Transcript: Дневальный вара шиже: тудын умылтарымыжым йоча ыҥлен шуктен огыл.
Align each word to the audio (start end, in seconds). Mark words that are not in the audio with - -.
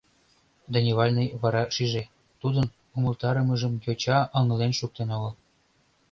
Дневальный 0.75 1.27
вара 1.41 1.63
шиже: 1.75 2.03
тудын 2.41 2.65
умылтарымыжым 2.95 3.73
йоча 3.85 4.17
ыҥлен 4.39 4.71
шуктен 4.79 5.09
огыл. 5.17 5.33